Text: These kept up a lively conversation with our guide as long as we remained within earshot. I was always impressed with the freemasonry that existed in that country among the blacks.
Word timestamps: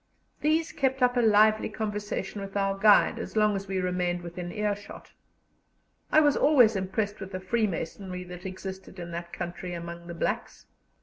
These 0.41 0.71
kept 0.71 1.03
up 1.03 1.15
a 1.15 1.19
lively 1.21 1.69
conversation 1.69 2.41
with 2.41 2.57
our 2.57 2.75
guide 2.75 3.19
as 3.19 3.35
long 3.35 3.55
as 3.55 3.67
we 3.67 3.77
remained 3.79 4.23
within 4.23 4.51
earshot. 4.51 5.11
I 6.11 6.21
was 6.21 6.35
always 6.35 6.75
impressed 6.75 7.19
with 7.19 7.31
the 7.33 7.39
freemasonry 7.39 8.23
that 8.23 8.47
existed 8.47 8.97
in 8.97 9.11
that 9.11 9.31
country 9.31 9.75
among 9.75 10.07
the 10.07 10.15
blacks. 10.15 10.65